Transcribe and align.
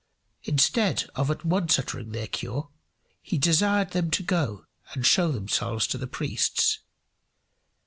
Instead 0.41 1.05
of 1.13 1.29
at 1.29 1.45
once 1.45 1.77
uttering 1.77 2.09
their 2.09 2.25
cure, 2.25 2.71
he 3.21 3.37
desired 3.37 3.91
them 3.91 4.09
to 4.09 4.23
go 4.23 4.65
and 4.95 5.05
show 5.05 5.31
themselves 5.31 5.85
to 5.85 5.95
the 5.99 6.07
priests. 6.07 6.79